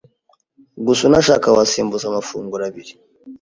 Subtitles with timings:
[0.85, 2.93] Gusa unashaka wasimbuza amafunguro abiri